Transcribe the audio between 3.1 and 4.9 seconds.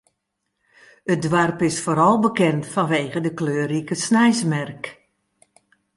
de kleurrike sneinsmerk.